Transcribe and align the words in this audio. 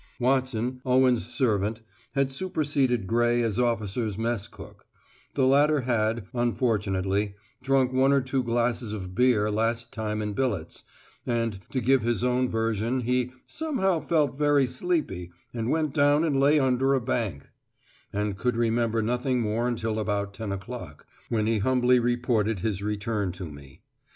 Watson, 0.19 0.81
Owen's 0.83 1.27
servant, 1.27 1.81
had 2.13 2.31
superseded 2.31 3.05
Gray 3.05 3.43
as 3.43 3.59
officers' 3.59 4.17
mess 4.17 4.47
cook; 4.47 4.87
the 5.35 5.45
latter 5.45 5.81
had, 5.81 6.25
unfortunately, 6.33 7.35
drunk 7.61 7.93
one 7.93 8.11
or 8.11 8.19
two 8.21 8.41
glasses 8.41 8.93
of 8.93 9.13
beer 9.13 9.51
last 9.51 9.93
time 9.93 10.19
in 10.23 10.33
billets, 10.33 10.83
and, 11.23 11.59
to 11.69 11.79
give 11.79 12.01
his 12.01 12.23
own 12.23 12.49
version, 12.49 13.01
he 13.01 13.31
"somehow 13.45 13.99
felt 13.99 14.35
very 14.35 14.65
sleepy, 14.65 15.31
and 15.53 15.69
went 15.69 15.93
down 15.93 16.23
and 16.23 16.39
lay 16.39 16.57
under 16.59 16.95
a 16.95 16.99
bank," 16.99 17.49
and 18.11 18.35
could 18.39 18.57
remember 18.57 19.03
nothing 19.03 19.39
more 19.39 19.67
until 19.67 19.99
about 19.99 20.33
ten 20.33 20.51
o'clock, 20.51 21.05
when 21.29 21.45
he 21.45 21.59
humbly 21.59 21.99
reported 21.99 22.61
his 22.61 22.81
return 22.81 23.31
to 23.31 23.45
me. 23.51 23.81